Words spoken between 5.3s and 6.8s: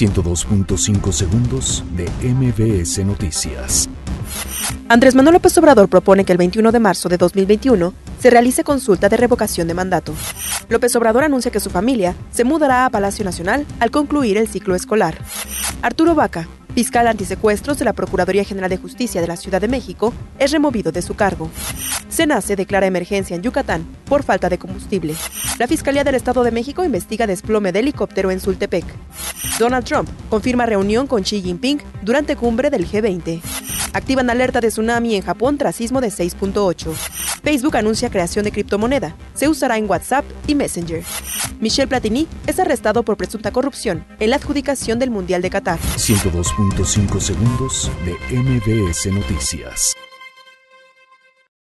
López Obrador propone que el 21 de